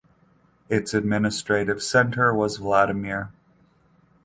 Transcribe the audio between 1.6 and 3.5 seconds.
centre was Vladimir.